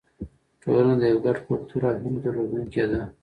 ټولنه 0.61 0.93
د 1.01 1.03
یو 1.11 1.19
ګډ 1.25 1.37
کلتور 1.47 1.81
او 1.89 1.95
هیلو 2.01 2.19
درلودونکې 2.23 2.85
ده. 2.91 3.01